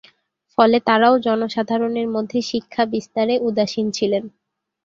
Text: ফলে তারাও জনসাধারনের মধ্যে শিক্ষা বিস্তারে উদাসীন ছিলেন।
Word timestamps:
ফলে 0.57 0.77
তারাও 0.87 1.15
জনসাধারনের 1.19 2.07
মধ্যে 2.07 2.39
শিক্ষা 2.51 2.83
বিস্তারে 2.93 3.35
উদাসীন 3.39 3.87
ছিলেন। 3.91 4.23